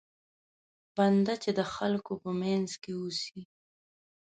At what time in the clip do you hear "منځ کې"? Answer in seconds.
2.41-2.91